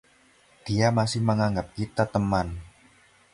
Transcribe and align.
Dia 0.67 0.87
masih 0.99 1.21
menganggap 1.29 1.67
kita 1.77 2.03
teman. 2.13 2.47